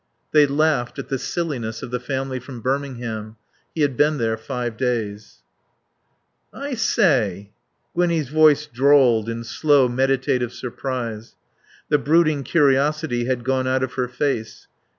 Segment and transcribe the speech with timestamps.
[0.31, 3.35] They laughed at the silliness of the family from Birmingham.
[3.75, 5.43] He had been there five days.
[6.51, 7.51] "I, sa ay"
[7.93, 11.35] Gwinnie's voice drawled in slow meditative surprise.
[11.89, 14.65] The brooding curiosity had gone out of her face.